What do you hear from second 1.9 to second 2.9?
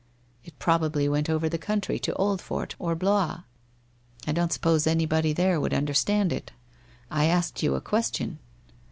to Oldfort